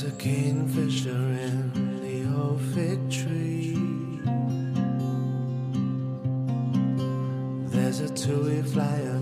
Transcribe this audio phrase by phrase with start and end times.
[0.00, 3.76] There's a kingfisher in the old fig tree.
[7.68, 9.19] There's a tui flying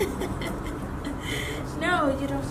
[1.80, 2.44] No, you don't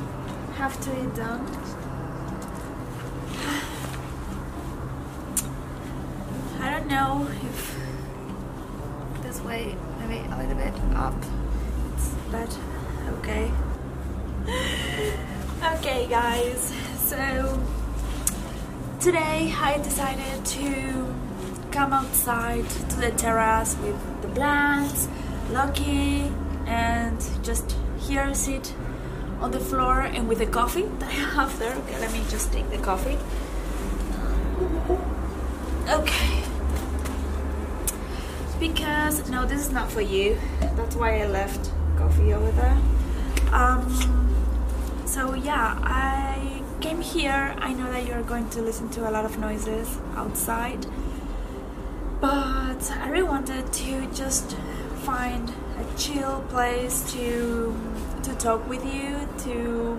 [0.55, 1.45] have to eat them.
[6.61, 7.75] I don't know if
[9.23, 11.16] this way, maybe a little bit up.
[11.94, 12.58] It's but
[13.17, 13.52] okay.
[15.75, 16.73] okay, guys.
[17.00, 17.59] So
[19.00, 21.16] today I decided to
[21.72, 25.08] come outside to the terrace with the plants,
[25.52, 26.31] Loki,
[26.70, 28.73] and just here sit
[29.42, 31.76] on the floor and with the coffee that I have there.
[31.76, 33.17] Okay, let me just take the coffee.
[35.89, 36.43] Okay.
[38.60, 40.38] Because no, this is not for you.
[40.76, 42.77] That's why I left coffee over there.
[43.52, 44.27] Um.
[45.05, 47.55] So yeah, I came here.
[47.58, 50.86] I know that you're going to listen to a lot of noises outside,
[52.22, 54.55] but I really wanted to just
[55.04, 57.76] find a chill place to
[58.23, 59.98] to talk with you to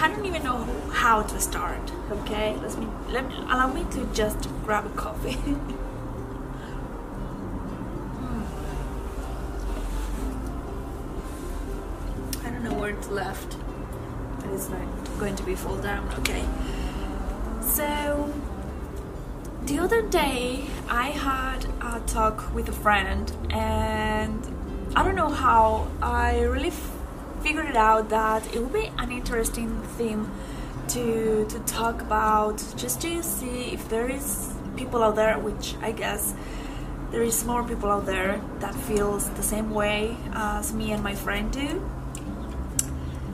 [0.00, 2.56] I don't even know how to start okay?
[2.56, 5.38] Let me let me allow me to just grab a coffee.
[8.18, 8.42] Hmm.
[12.46, 13.56] I don't know where it's left
[14.40, 16.44] but it's not going to be full down okay?
[17.62, 18.32] So
[19.68, 24.40] the other day I had a talk with a friend and
[24.96, 26.72] I don't know how I really
[27.42, 30.30] figured it out that it would be an interesting theme
[30.88, 35.92] to to talk about just to see if there is people out there which I
[35.92, 36.34] guess
[37.10, 41.14] there is more people out there that feels the same way as me and my
[41.14, 41.86] friend do.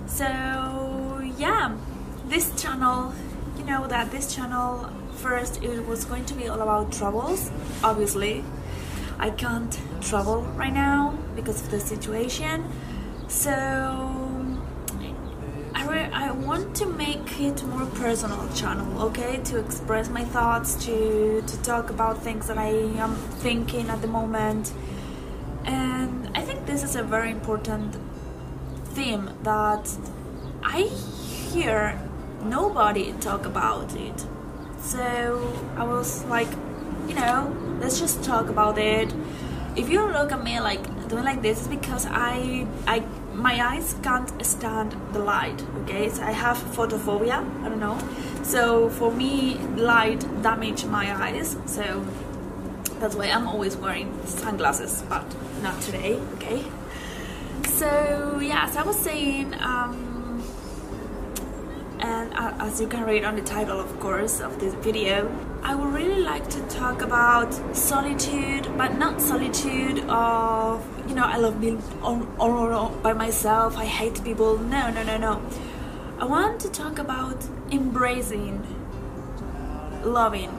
[0.07, 0.27] So
[1.39, 1.77] yeah
[2.27, 3.15] this channel
[3.57, 4.91] you know that this channel
[5.27, 7.51] first it was going to be all about travels
[7.91, 8.35] obviously
[9.19, 12.65] i can't travel right now because of the situation.
[13.29, 13.51] So
[15.75, 19.39] I, I want to make it more personal channel okay?
[19.45, 22.71] To express my thoughts to to talk about things that i
[23.05, 23.15] am
[23.45, 24.73] thinking at the moment.
[25.65, 27.97] And i think this is a very important
[28.97, 29.91] theme that
[30.63, 30.83] i
[31.53, 32.01] hear
[32.43, 34.27] nobody talk about it
[34.85, 36.49] so I was like,
[37.09, 39.13] you know, let's just talk about it.
[39.77, 43.03] If you look at me like doing like this, it's because I, I,
[43.33, 45.65] my eyes can't stand the light.
[45.83, 47.39] Okay, so I have photophobia.
[47.65, 47.99] I don't know.
[48.43, 51.57] So for me, light damage my eyes.
[51.67, 52.05] So
[53.01, 55.25] that's why I'm always wearing sunglasses, but
[55.63, 56.21] not today.
[56.35, 56.63] Okay.
[57.65, 59.55] So yeah, as I was saying.
[59.55, 60.04] Um,
[62.33, 65.31] and as you can read on the title of course of this video
[65.63, 71.37] i would really like to talk about solitude but not solitude of you know i
[71.37, 74.59] love being all, all by myself i hate people.
[74.59, 75.43] No no no no.
[76.19, 78.65] I want to talk about embracing
[80.05, 80.51] loving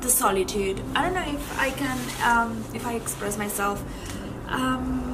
[0.00, 0.80] the solitude.
[0.94, 3.82] I don't know if i can um, if i express myself.
[4.48, 5.07] Um,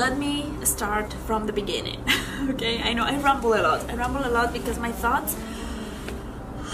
[0.00, 2.02] let me start from the beginning
[2.50, 5.36] okay i know i ramble a lot i ramble a lot because my thoughts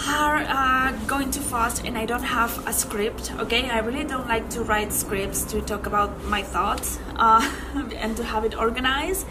[0.08, 4.28] are uh, going too fast and i don't have a script okay i really don't
[4.28, 7.42] like to write scripts to talk about my thoughts uh,
[7.96, 9.26] and to have it organized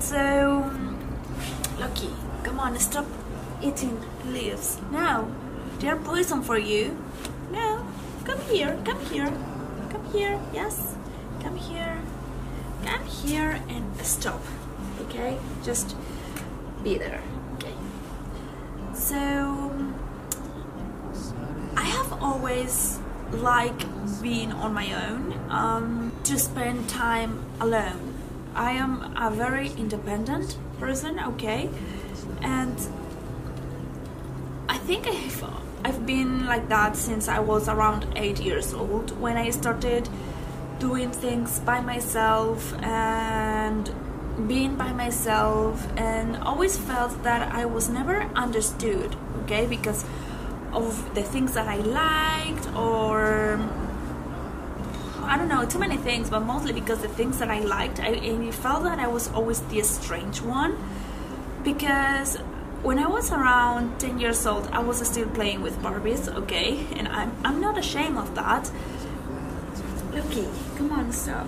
[0.00, 0.70] so
[1.78, 2.08] Loki
[2.44, 3.06] come on stop
[3.64, 4.78] eating leaves.
[4.90, 5.30] No,
[5.78, 6.96] they're poison for you.
[7.50, 7.86] No,
[8.24, 9.32] come here, come here,
[9.90, 10.38] come here.
[10.52, 10.94] Yes,
[11.42, 11.93] come here,
[12.84, 14.40] come here, and stop.
[15.02, 15.96] Okay, just
[16.82, 17.22] be there.
[17.54, 17.74] Okay.
[18.94, 19.72] So
[21.76, 22.98] I have always
[23.32, 23.86] liked
[24.22, 28.14] being on my own um, to spend time alone.
[28.54, 31.68] I am a very independent person, okay,
[32.40, 32.76] and
[34.68, 35.44] I think I've
[35.84, 40.08] I've been like that since I was around eight years old when I started
[40.88, 43.84] doing things by myself and
[44.46, 50.04] being by myself and always felt that I was never understood, okay, because
[50.74, 53.58] of the things that I liked or
[55.22, 58.10] I don't know, too many things, but mostly because the things that I liked, I,
[58.32, 60.76] I felt that I was always the strange one.
[61.62, 62.36] Because
[62.82, 67.08] when I was around 10 years old, I was still playing with Barbies, okay, and
[67.08, 68.70] I'm, I'm not ashamed of that.
[70.14, 70.46] Loki,
[70.76, 71.46] come on, stop.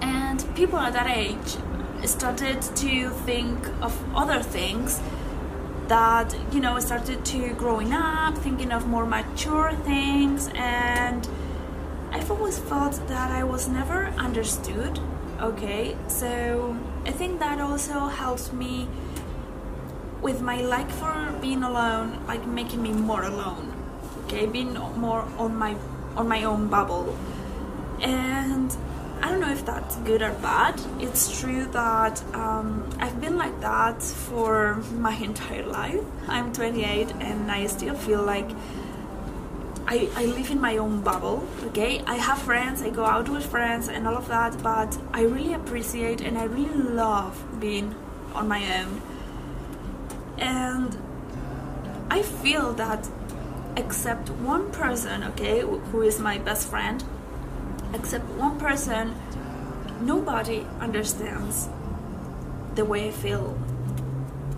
[0.00, 1.56] And people at that age
[2.04, 5.00] started to think of other things
[5.86, 11.28] that, you know, started to growing up, thinking of more mature things, and
[12.10, 14.98] I've always felt that I was never understood,
[15.40, 16.76] okay, so
[17.06, 18.88] I think that also helps me
[20.20, 23.72] with my like for being alone like making me more alone
[24.24, 24.46] okay?
[24.46, 25.76] Being more on my
[26.16, 27.16] on my own bubble
[28.02, 28.76] and
[29.22, 30.80] I don't know if that's good or bad.
[30.98, 36.00] It's true that um, I've been like that for my entire life.
[36.26, 38.50] I'm 28 and I still feel like
[39.86, 42.02] I, I live in my own bubble okay?
[42.06, 45.54] I have friends I go out with friends and all of that but I really
[45.54, 47.94] appreciate and I really love being
[48.34, 49.02] on my own.
[50.38, 50.96] And
[52.10, 53.08] I feel that
[53.76, 57.04] except one person, okay, who is my best friend,
[57.94, 59.14] except one person,
[60.00, 61.68] nobody understands
[62.74, 63.58] the way I feel.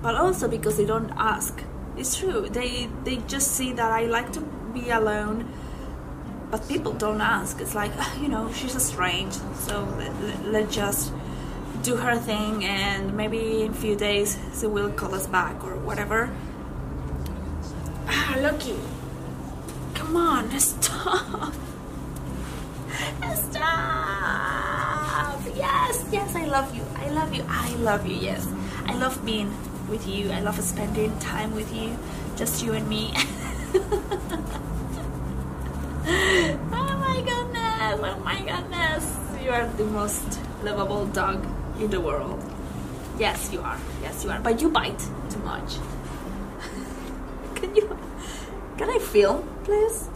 [0.02, 1.62] But also because they don't ask.
[1.96, 2.48] It's true.
[2.48, 4.40] They they just see that I like to
[4.72, 5.48] be alone,
[6.50, 7.60] but people don't ask.
[7.60, 11.12] It's like you know she's a strange, so let, let's just
[11.82, 15.76] do her thing and maybe in a few days she will call us back or
[15.76, 16.30] whatever.
[18.08, 18.76] Ah, Loki,
[19.94, 20.50] come on.
[20.58, 21.54] Stop.
[26.14, 26.86] Yes, I love you.
[26.94, 27.44] I love you.
[27.48, 28.14] I love you.
[28.14, 28.46] Yes,
[28.86, 29.50] I love being
[29.88, 30.30] with you.
[30.30, 31.98] I love spending time with you,
[32.36, 33.10] just you and me.
[36.70, 37.98] oh my goodness!
[37.98, 39.02] Oh my goodness!
[39.42, 41.44] You are the most lovable dog
[41.80, 42.38] in the world.
[43.18, 43.80] Yes, you are.
[44.00, 44.38] Yes, you are.
[44.38, 45.82] But you bite too much.
[47.56, 47.90] can you?
[48.78, 50.08] Can I film, please?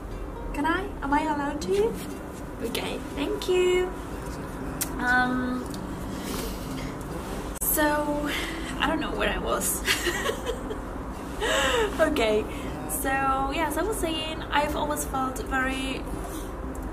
[0.54, 0.86] Can I?
[1.02, 1.74] Am I allowed to?
[1.74, 1.92] You?
[2.62, 3.00] Okay.
[3.16, 3.90] Thank you.
[5.00, 5.66] Um.
[7.78, 8.28] So,
[8.80, 9.84] I don't know where I was.
[12.00, 12.44] okay.
[12.90, 16.02] So yes, I was saying I've always felt very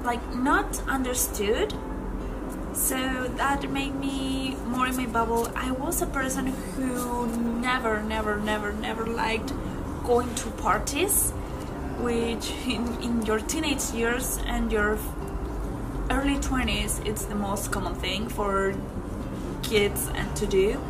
[0.03, 1.73] like not understood
[2.73, 2.97] so
[3.37, 7.25] that made me more in my bubble i was a person who
[7.61, 9.53] never never never never liked
[10.03, 11.31] going to parties
[11.99, 14.99] which in, in your teenage years and your
[16.11, 18.75] early 20s it's the most common thing for
[19.69, 20.81] kids and to do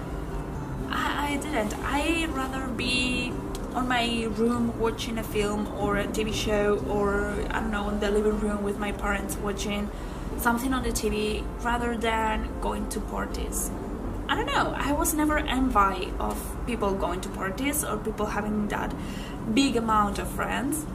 [0.89, 3.31] I, I didn't i rather be
[3.73, 7.99] on my room watching a film or a tv show or i don't know in
[7.99, 9.89] the living room with my parents watching
[10.37, 13.71] something on the TV rather than going to parties.
[14.27, 18.67] I don't know, I was never envy of people going to parties or people having
[18.69, 18.93] that
[19.53, 20.85] big amount of friends.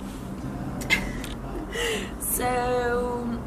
[2.21, 3.39] so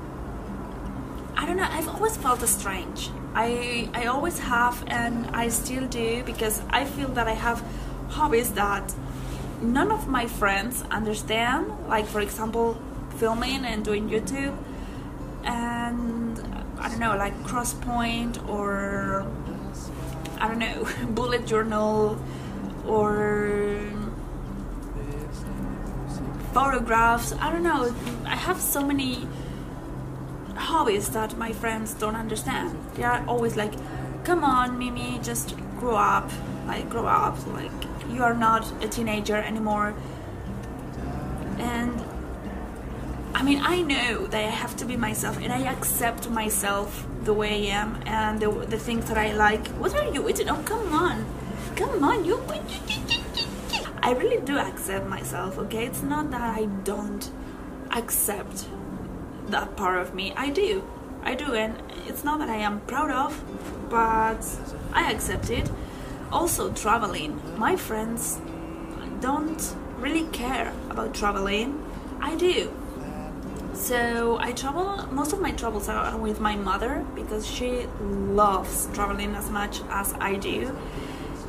[1.36, 3.10] I don't know, I've always felt strange.
[3.36, 7.64] I I always have and I still do because I feel that I have
[8.10, 8.94] hobbies that
[9.62, 12.78] none of my friends understand, like for example
[13.18, 14.56] filming and doing YouTube
[15.44, 16.40] and
[16.80, 19.26] I don't know, like Crosspoint or
[20.40, 22.20] I don't know, bullet journal
[22.86, 23.80] or
[26.54, 27.34] photographs.
[27.34, 27.94] I don't know.
[28.26, 29.28] I have so many
[30.56, 32.78] hobbies that my friends don't understand.
[32.96, 33.74] They are always like,
[34.24, 36.32] "Come on, Mimi, just grow up.
[36.68, 37.38] Like grow up.
[37.48, 37.72] Like
[38.10, 39.94] you are not a teenager anymore."
[41.58, 42.02] And
[43.36, 47.34] I mean, I know that I have to be myself and I accept myself the
[47.34, 49.68] way I am and the, the things that I like.
[49.80, 50.50] What are you eating?
[50.50, 51.26] Oh, come on.
[51.76, 52.26] Come on.
[52.26, 52.44] You.
[54.04, 55.86] I really do accept myself, okay?
[55.86, 57.32] It's not that I don't
[57.92, 58.68] accept
[59.50, 60.34] that part of me.
[60.36, 60.84] I do.
[61.24, 63.42] I do, and it's not that I am proud of,
[63.90, 64.46] but
[64.92, 65.70] I accept it.
[66.32, 67.40] Also, traveling.
[67.58, 68.40] My friends
[69.22, 71.84] don't really care about traveling.
[72.20, 72.74] I do.
[73.74, 79.36] So I travel, most of my travels are with my mother because she loves traveling
[79.36, 80.76] as much as I do.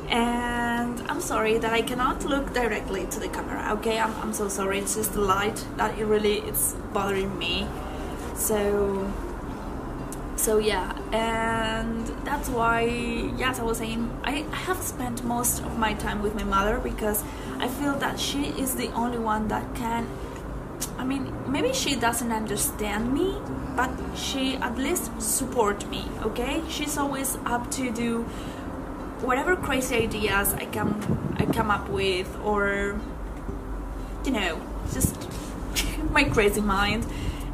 [0.09, 3.99] And I'm sorry that I cannot look directly to the camera, okay?
[3.99, 7.67] I'm, I'm so sorry, it's just the light that it really it's bothering me.
[8.35, 9.11] So
[10.35, 12.81] so yeah and that's why
[13.37, 17.23] yes i was saying I, have spent most of my time with my mother because
[17.57, 20.07] i feel that she is the only one that can
[20.97, 23.37] i mean maybe she doesn't understand me
[23.75, 26.61] but she at least support me okay?
[26.69, 28.23] She's always up to do
[29.21, 32.99] whatever crazy ideas i come i come up with or
[34.25, 34.61] you know
[34.93, 35.15] just
[36.11, 37.05] my crazy mind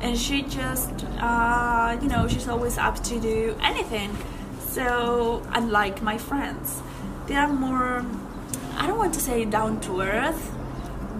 [0.01, 4.15] and she just uh, you know she's always up to do anything.
[4.59, 6.81] So unlike my friends
[7.27, 8.05] they are more
[8.75, 10.51] i don't want to say down to earth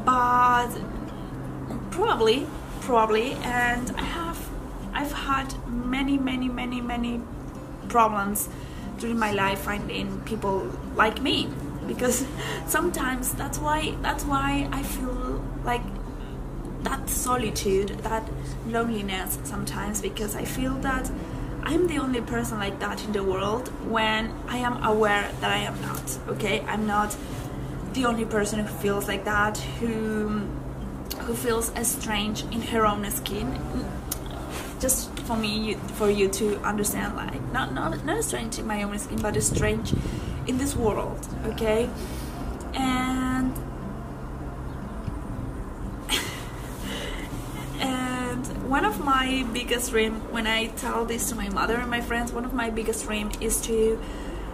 [0.04, 0.70] but
[1.90, 2.46] probably
[2.82, 4.50] probably and i have
[4.94, 7.22] i've had many many many many
[7.88, 8.50] problems
[8.98, 11.48] during my life finding people like me
[11.88, 12.26] because
[12.68, 15.84] sometimes that's why that's why i feel like
[16.84, 18.28] that solitude, that
[18.68, 21.10] loneliness sometimes because I feel that
[21.64, 25.58] I'm the only person like that in the world when I am aware that I
[25.58, 26.20] am not.
[26.28, 27.16] Okay, I'm not
[27.94, 30.48] the only person who feels like that, who
[31.20, 33.60] who feels as strange in her own skin.
[34.80, 38.98] Just for me, for you to understand, like not not not strange in my own
[38.98, 39.94] skin, but strange
[40.48, 41.28] in this world.
[41.46, 41.90] Okay,
[42.74, 43.54] and
[48.72, 52.34] one of my biggest dream when I tell this to my mother and my friends,
[52.34, 54.00] one of my biggest dream is to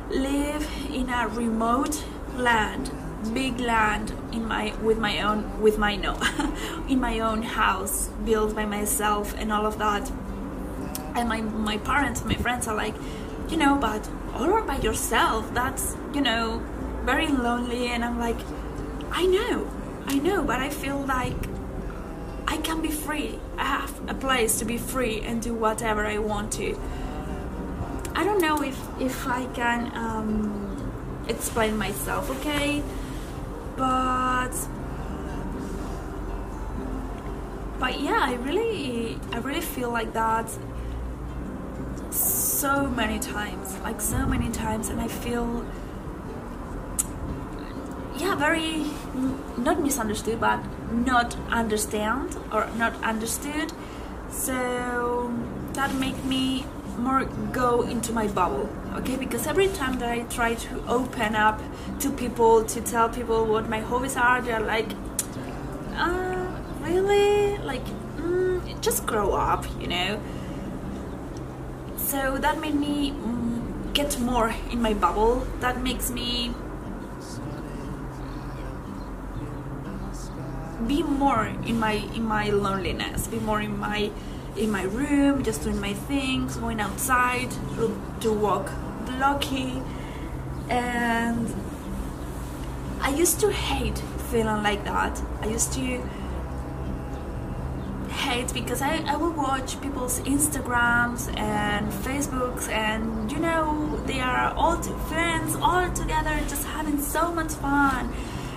[0.09, 2.03] live in a remote
[2.35, 2.91] land,
[3.33, 6.13] big land in my with my own with my no
[6.87, 10.11] in my own house built by myself and all of that.
[11.15, 12.95] And my my parents, my friends are like,
[13.49, 16.61] you know, but all by yourself, that's you know
[17.03, 18.39] very lonely and I'm like,
[19.11, 19.67] I know,
[20.05, 21.56] I know, but I feel like
[22.47, 23.39] I can be free.
[23.57, 26.79] I have a place to be free and do whatever I want to.
[28.15, 32.81] I don't know if if I can um, explain myself, okay?
[33.75, 34.53] But
[37.79, 40.49] but yeah, I really I really feel like that
[42.09, 45.65] so many times, like so many times, and I feel
[48.17, 48.85] yeah very
[49.57, 50.59] not misunderstood but
[50.91, 53.71] not understand or not understood.
[54.29, 55.31] So
[55.73, 56.65] that make me
[56.97, 59.15] more go into my bubble okay?
[59.15, 61.61] Because every time that i try to open up
[61.99, 64.89] to people to tell people what my hobbies are they're like
[65.95, 66.47] uh,
[66.81, 67.57] really?
[67.59, 67.85] Like
[68.17, 70.19] mm, just grow up you know?
[71.97, 75.45] So that made me mm, get more in my bubble.
[75.59, 76.53] That makes me
[80.85, 84.11] be more in my in my loneliness be more in my
[84.55, 87.49] in my room just doing my things going outside
[88.21, 88.71] to, walk
[89.05, 89.81] blocky
[90.69, 91.55] and
[93.01, 95.21] i used to hate feeling like that.
[95.41, 96.01] I used to
[98.09, 104.53] hate because I, I will watch people's instagrams and facebooks and you know they are
[104.55, 108.13] all friends all together just having so much fun.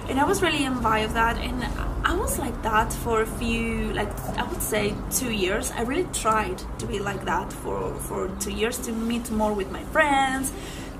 [0.08, 1.36] And I was really envious of that.
[1.38, 1.62] And
[2.10, 5.70] I was like that for a few like I would say two years.
[5.70, 9.70] I really tried to be like that for for two years to meet more with
[9.70, 10.52] my friends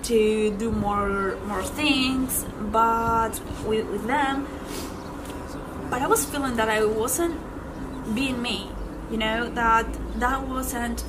[0.05, 2.47] to do more more things.
[2.71, 3.33] But
[3.67, 4.47] with, with them
[5.90, 7.35] but I was feeling that I wasn't
[8.14, 8.71] being me
[9.11, 9.87] you know that
[10.21, 11.05] that wasn't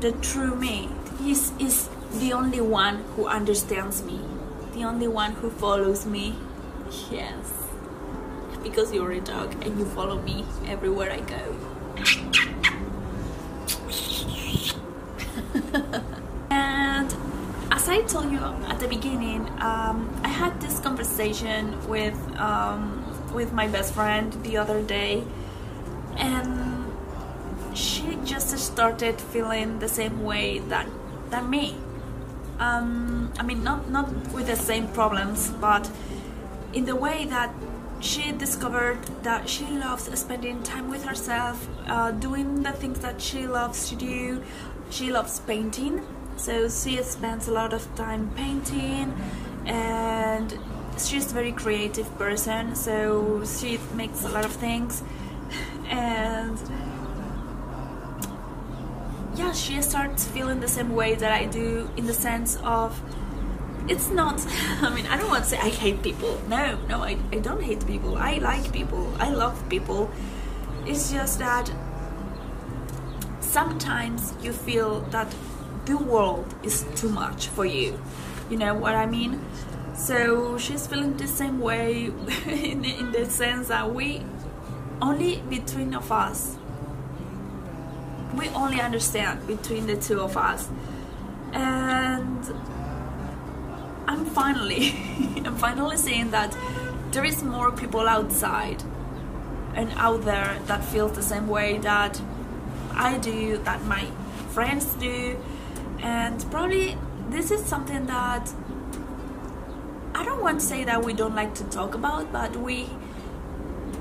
[0.00, 0.88] the true me.
[1.20, 1.88] He's is
[2.22, 4.20] the only one who understands me
[4.72, 6.36] the only one who follows me.
[7.10, 7.51] Yes.
[8.62, 11.56] Because you're a dog and you follow me everywhere I go.
[16.50, 17.14] and
[17.70, 23.04] as I told you at the beginning, um, I had this conversation with um,
[23.34, 25.24] with my best friend the other day,
[26.16, 26.92] and
[27.74, 30.86] she just started feeling the same way that
[31.30, 31.76] that me.
[32.58, 35.90] Um, I mean, not not with the same problems, but
[36.72, 37.52] in the way that
[38.02, 43.46] she discovered that she loves spending time with herself, uh, doing the things that she
[43.46, 44.42] loves to do.
[44.90, 46.04] She loves painting,
[46.36, 49.14] so she spends a lot of time painting,
[49.64, 50.58] and
[50.98, 52.74] she's a very creative person.
[52.74, 55.02] So she makes a lot of things,
[55.88, 56.58] and
[59.36, 63.00] yeah, she starts feeling the same way that I do in the sense of
[63.88, 64.44] it's not
[64.82, 66.40] i mean i don't want to say i hate people.
[66.48, 68.16] No no I, I don't hate people.
[68.16, 69.12] I like people.
[69.18, 70.10] I love people.
[70.86, 71.70] It's just that
[73.40, 75.34] sometimes you feel that
[75.84, 78.00] the world is too much for you.
[78.50, 79.40] You know what i mean?
[79.94, 82.06] So she's feeling the same way
[82.46, 84.22] in, in the sense that we
[85.00, 86.56] only between of us.
[88.34, 90.68] We only understand between the two of us.
[91.52, 92.42] And
[94.12, 94.90] I'm finally,
[95.46, 96.54] I'm finally seeing that
[97.12, 98.82] there is more people outside
[99.74, 102.20] and out there that feel the same way that
[102.92, 104.04] I do, that my
[104.50, 105.38] friends do,
[106.00, 106.98] and probably
[107.30, 108.52] this is something that
[110.14, 112.90] I don't want to say that we don't like to talk about, but we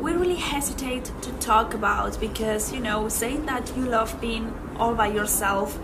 [0.01, 4.93] we really hesitate to talk about because you know saying that you love being all
[4.93, 5.79] by yourself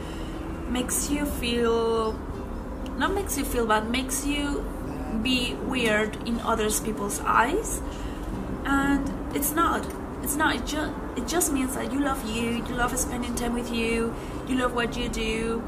[0.67, 2.19] makes you feel
[2.98, 4.65] not makes you feel bad makes you
[5.22, 7.82] be weird in others people's eyes.
[8.65, 9.86] And it's not
[10.24, 13.53] it's not it just it just means that you love you you love spending time
[13.53, 14.13] with you
[14.48, 15.63] you love what you do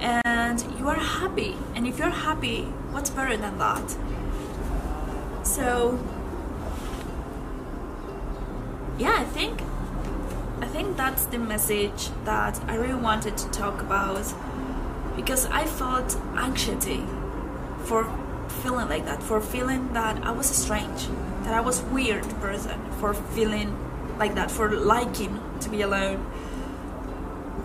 [0.00, 1.56] and you are happy.
[1.74, 2.62] And if you're happy
[2.92, 3.96] what's better than that?
[5.42, 5.98] So
[8.98, 9.62] yeah i think
[10.60, 14.34] i think that's the message that i really wanted to talk about
[15.18, 17.04] because I felt anxiety
[17.86, 18.04] for
[18.62, 21.08] feeling like that, for feeling that I was strange,
[21.42, 23.76] that I was weird person, for feeling
[24.16, 26.18] like that, for liking to be alone.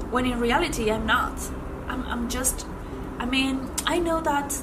[0.10, 1.38] When in reality, I'm not.
[1.88, 2.66] I'm, I'm just,
[3.20, 4.58] I mean, I know that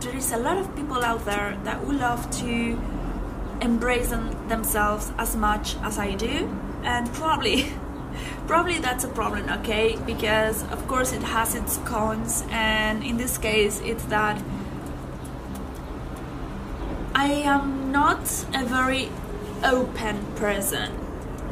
[0.00, 2.80] there is a lot of people out there that would love to
[3.60, 7.72] embrace them, themselves as much as I do, and probably
[8.52, 9.96] probably that's a problem okay?
[10.04, 14.36] Because of course it has its cons and in this case it's that
[17.14, 18.20] I am not
[18.52, 19.08] a very
[19.64, 20.92] open person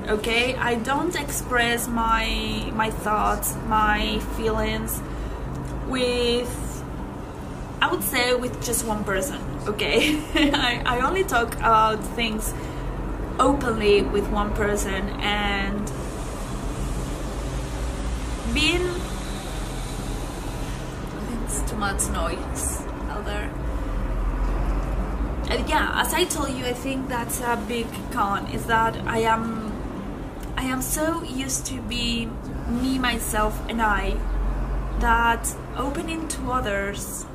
[0.09, 0.55] okay?
[0.57, 5.01] I don't express my my thoughts my feelings
[5.89, 6.53] with
[7.81, 10.21] I would say with just one person okay?
[10.69, 12.53] I, I only talk about things
[13.39, 15.90] openly with one person and
[18.55, 18.83] been
[21.45, 23.51] it's too much noise out there.
[25.51, 29.19] And yeah as i told you i think that's a big con is that i
[29.19, 29.73] am
[30.57, 32.27] i am so used to be
[32.69, 34.17] me myself and i
[35.01, 37.27] that opening to others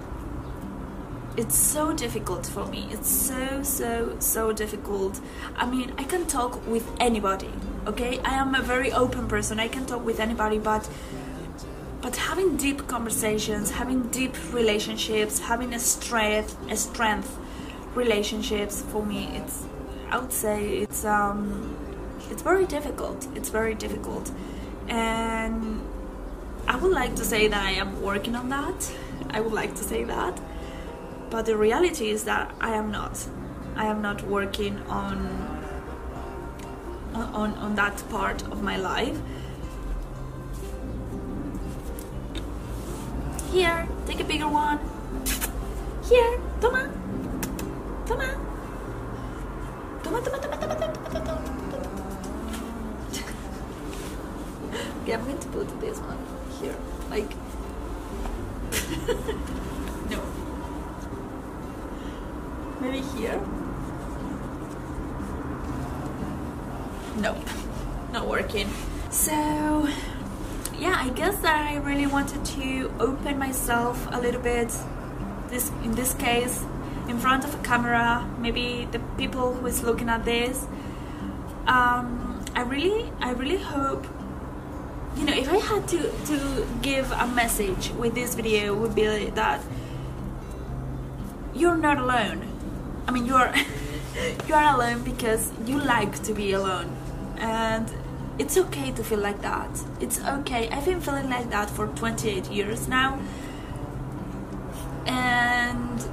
[1.38, 2.88] it's so difficult for me.
[2.91, 5.19] It's so so so difficult.
[5.58, 7.51] I mean i can talk with anybody
[7.88, 8.19] okay?
[8.19, 9.60] I am a very open person.
[9.60, 10.89] I can talk with anybody but
[12.02, 17.36] but having deep conversations having deep relationships having a strength a strength
[17.95, 19.63] relationships for me it's
[20.12, 21.76] i would say it's um
[22.32, 23.28] it's very difficult.
[23.36, 24.32] It's very difficult.
[24.88, 25.82] And
[26.67, 28.91] i would like to say that i am working on that.
[29.30, 30.39] I would like to say that.
[31.30, 33.28] But the reality is that i am not.
[33.76, 35.64] I am not working on
[37.21, 39.17] on, on that part of my life.
[43.51, 44.80] Here, take a bigger one.
[46.10, 46.91] Here, toma.
[48.06, 48.36] Toma.
[50.04, 51.41] Toma, toma, toma, toma, toma, toma, toma.
[55.01, 56.17] okay, I'm going to put this one
[56.60, 56.75] here.
[57.10, 57.30] Like,
[60.12, 60.21] no.
[62.82, 63.64] Maybe here.
[68.25, 68.69] Working.
[69.09, 69.88] So
[70.77, 74.69] yeah i guess i really wanted to open myself a little bit
[75.49, 76.65] this in this case
[77.07, 80.65] in front of a camera maybe the people who is looking at this.
[81.67, 84.05] Um, i really i really hope
[85.15, 89.29] you know if i had to to give a message with this video would be
[89.29, 89.61] that
[91.55, 92.41] you're not alone.
[93.07, 93.53] I mean you're
[94.47, 96.95] you are alone because you like to be alone.
[97.38, 97.89] And
[98.38, 99.69] it's okay to feel like that.
[100.00, 100.69] It's okay.
[100.69, 103.19] I've been feeling like that for 28 years now.
[105.06, 106.06] And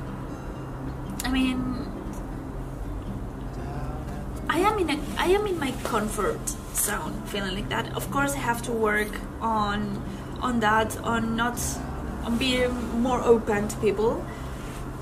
[1.24, 1.72] I mean,
[4.48, 7.94] I am in a I am in my comfort zone, feeling like that.
[7.96, 10.02] Of course, I have to work on
[10.40, 11.58] on that, on not
[12.24, 14.24] on being more open to people.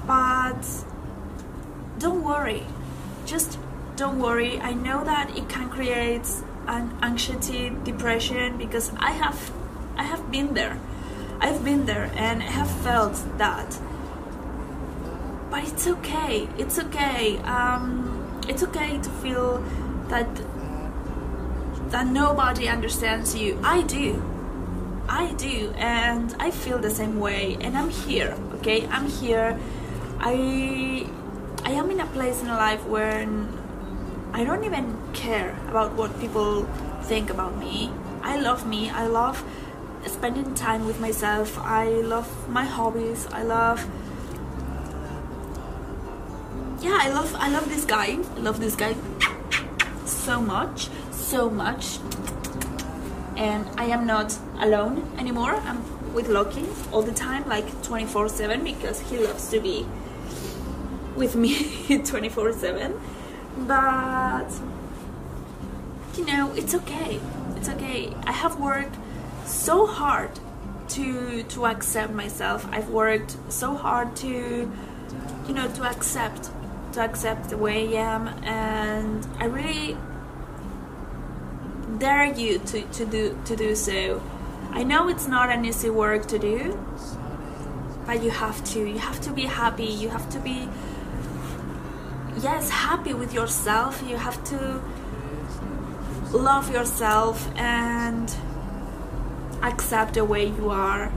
[0.07, 0.63] But
[1.99, 2.65] don't worry,
[3.27, 3.59] just
[3.97, 4.59] don't worry.
[4.61, 6.27] I know that it can create
[7.03, 9.53] anxiety, depression because I have
[9.97, 10.79] I have been there.
[11.41, 13.79] I've been there and I have felt that.
[15.51, 16.49] But it's okay.
[16.59, 17.39] It's okay.
[17.39, 19.65] Um, it's okay to feel
[20.09, 20.29] that
[21.91, 23.59] that nobody understands you.
[23.65, 24.23] I do.
[25.09, 27.57] I do, and I feel the same way.
[27.61, 28.37] And I'm here.
[28.57, 29.59] Okay, I'm here.
[30.21, 31.07] I
[31.65, 33.27] I am in a place in life where
[34.33, 36.65] I don't even care about what people
[37.03, 37.93] think about me.
[38.23, 38.91] I love me.
[38.91, 39.45] I love
[40.07, 41.59] spending time with myself.
[41.59, 43.27] I love my hobbies.
[43.33, 43.87] I love
[46.81, 48.19] yeah, I love I love this guy.
[48.37, 48.95] I love this guy
[50.05, 51.99] so much, so much.
[53.37, 55.55] And I am not alone anymore.
[55.55, 55.81] I'm
[56.15, 59.87] with Loki all the time, like 24/7 because he loves to be
[61.17, 61.55] with me
[61.89, 62.99] 24/7.
[63.67, 64.49] But
[66.21, 67.19] you know, it's okay.
[67.57, 68.15] It's okay.
[68.25, 68.97] I have worked
[69.47, 70.31] so hard
[70.89, 72.67] to to accept myself.
[72.71, 74.29] I've worked so hard to
[75.47, 76.51] you know to accept
[76.93, 79.97] to accept the way I am and I really
[81.99, 84.21] dare you to, to do to do so.
[84.73, 86.79] I know it's not an easy work to do,
[88.07, 88.79] but you have to.
[88.85, 89.91] You have to be happy.
[90.03, 90.69] You have to be
[92.43, 94.03] yes, happy with yourself.
[94.07, 94.83] You have to
[96.33, 98.35] love yourself and
[99.63, 101.13] accept the way you are.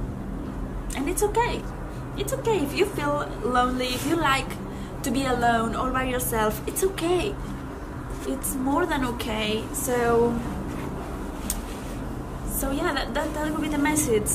[0.95, 1.62] And it's okay.
[2.17, 4.52] It's okay if you feel lonely, if you like
[5.04, 7.36] to be alone all by yourself, it's okay.
[8.28, 9.63] It's more than okay.
[9.73, 10.39] So
[12.47, 14.30] so yeah, that, that, that would be the message.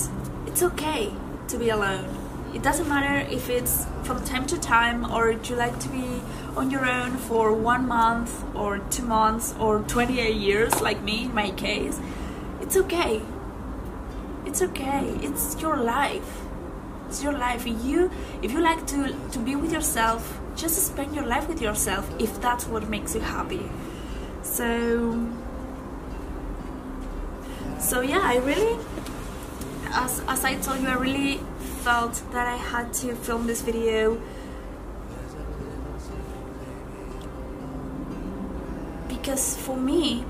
[0.47, 1.13] It's okay
[1.49, 2.18] to be alone.
[2.55, 6.23] It doesn't matter if it's from time to time or you like to be
[6.57, 11.35] on your own for one month or two months or 28 years like me in
[11.35, 12.01] my case.
[12.61, 13.21] It's okay.
[14.47, 15.15] It's okay.
[15.21, 16.43] It's your life.
[17.07, 17.67] It's your life.
[17.67, 18.11] You
[18.43, 22.41] if you like to to be with yourself, just spend your life with yourself if
[22.41, 23.71] that's what makes you happy.
[24.43, 25.29] So
[27.79, 28.79] so yeah, I really
[29.91, 31.41] as as I told you, I really
[31.79, 34.21] felt that I had to film this video.
[39.09, 40.25] Because for me,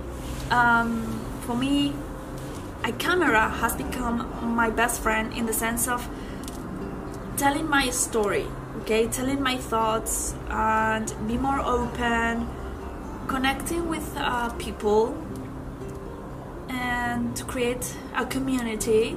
[0.50, 1.94] um, for me,
[2.84, 6.08] a camera has become my best friend in the sense of
[7.36, 8.46] telling my story,
[8.80, 12.48] okay, telling my thoughts and be more open,
[13.26, 15.16] connecting with uh, people,
[16.68, 19.16] and to create a community,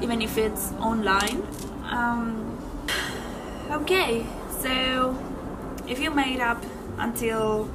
[0.00, 1.42] even if it's online.
[1.84, 2.58] Um,
[3.70, 4.26] okay,
[4.60, 5.16] so
[5.86, 6.62] if you made up
[6.98, 7.68] until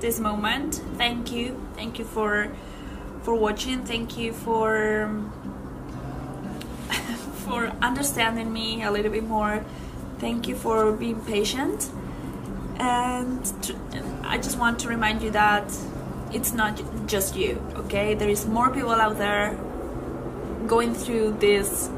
[0.00, 2.50] this moment, thank you, thank you for
[3.22, 5.08] for watching, thank you for
[7.44, 9.64] for understanding me a little bit more.
[10.18, 11.90] Thank you for being patient,
[12.76, 13.74] and to,
[14.22, 15.72] I just want to remind you that
[16.32, 17.60] it's not just you.
[17.76, 19.58] Okay, there is more people out there
[20.66, 21.90] going through this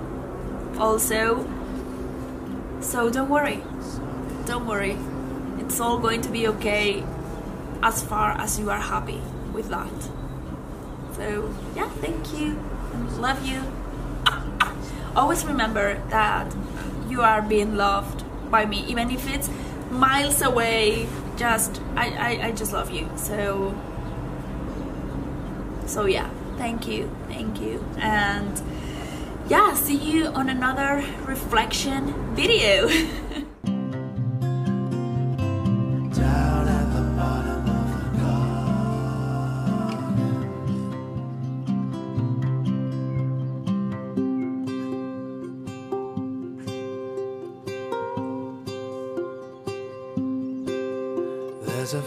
[0.79, 1.47] also
[2.87, 3.63] so don't worry.
[4.47, 4.97] Don't worry.
[5.59, 7.03] It's all going to be okay
[7.83, 9.21] as far as you are happy
[9.53, 9.93] with that.
[11.17, 12.59] So, yeah, thank you.
[13.19, 13.61] Love you.
[15.17, 16.55] Always remember that
[17.09, 19.51] you are being loved by me, even if it's
[19.91, 21.09] miles away.
[21.37, 23.11] Just, I, I, I just love you.
[23.17, 23.75] So,
[25.87, 27.85] so yeah, thank you, thank you.
[27.99, 28.61] And
[29.49, 32.89] yeah, see you on another reflection video.
[51.87, 52.03] There's a